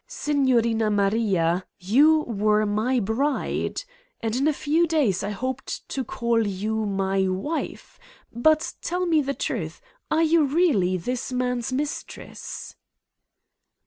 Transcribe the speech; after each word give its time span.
Signorina 0.07 0.89
Maria, 0.89 1.63
you 1.77 2.21
were 2.21 2.65
my 2.65 2.99
bride? 2.99 3.83
And 4.19 4.35
in 4.35 4.47
a 4.47 4.51
few 4.51 4.87
days 4.87 5.21
I 5.23 5.29
hoped 5.29 5.87
to 5.89 6.03
call 6.03 6.47
you 6.47 6.87
my 6.87 7.27
wife. 7.27 7.99
But 8.33 8.73
tell 8.81 9.05
me 9.05 9.21
the 9.21 9.35
truth: 9.35 9.79
are 10.09 10.23
you 10.23 10.43
really... 10.45 10.97
this 10.97 11.31
man's 11.31 11.71
mistress 11.71 12.75